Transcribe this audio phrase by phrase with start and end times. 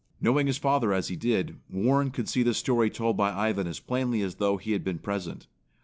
[0.19, 3.79] Knowing his father as he did, Warren could see the story told by Ivan as
[3.79, 5.45] plainly as though he had been present.